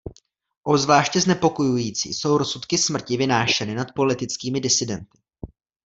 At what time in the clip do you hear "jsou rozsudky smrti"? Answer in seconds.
2.13-3.17